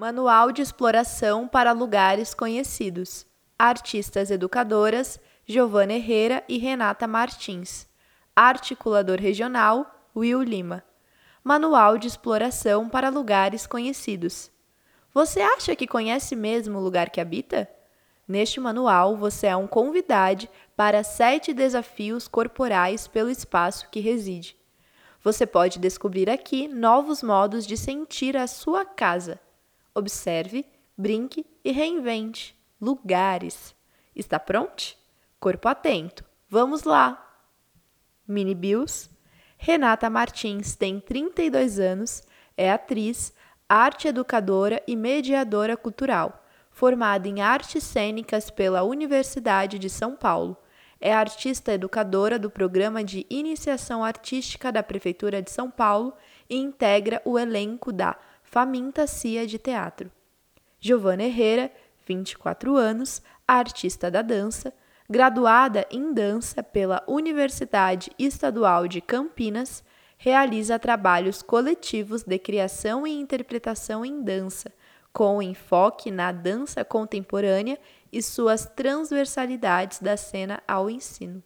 [0.00, 3.26] Manual de Exploração para Lugares Conhecidos.
[3.58, 7.86] Artistas educadoras Giovana Herrera e Renata Martins.
[8.34, 10.82] Articulador regional Will Lima.
[11.44, 14.50] Manual de Exploração para Lugares Conhecidos.
[15.12, 17.68] Você acha que conhece mesmo o lugar que habita?
[18.26, 24.56] Neste manual, você é um convidado para sete desafios corporais pelo espaço que reside.
[25.22, 29.38] Você pode descobrir aqui novos modos de sentir a sua casa
[29.94, 30.64] Observe,
[30.96, 32.56] brinque e reinvente.
[32.80, 33.74] Lugares.
[34.14, 34.96] Está pronto?
[35.38, 36.24] Corpo atento.
[36.48, 37.26] Vamos lá!
[38.26, 39.10] Mini Bills.
[39.62, 42.22] Renata Martins tem 32 anos,
[42.56, 43.34] é atriz,
[43.68, 50.56] arte educadora e mediadora cultural, formada em artes cênicas pela Universidade de São Paulo.
[50.98, 56.14] É artista educadora do Programa de Iniciação Artística da Prefeitura de São Paulo
[56.48, 58.16] e integra o elenco da
[58.50, 60.10] Faminta Cia de Teatro.
[60.80, 61.70] Giovana Herrera,
[62.04, 64.74] 24 anos, artista da dança,
[65.08, 69.84] graduada em dança pela Universidade Estadual de Campinas,
[70.18, 74.72] realiza trabalhos coletivos de criação e interpretação em dança,
[75.12, 77.78] com enfoque na dança contemporânea
[78.12, 81.40] e suas transversalidades da cena ao ensino.